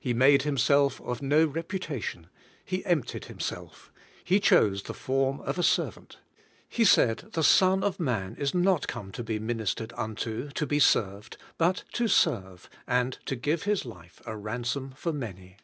[0.00, 2.26] He made Himself of no reputation;
[2.64, 3.92] He emptied Himself;
[4.24, 6.18] He chose the form of a servant.
[6.68, 10.80] He said: "The Son of Man is not come to be ministered unto, to be
[10.80, 15.56] served, but to serve, and to give His life a ransom for many."